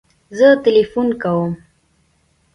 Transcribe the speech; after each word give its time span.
زه 0.37 0.47
تلیفون 0.63 1.07
کوم 1.21 1.51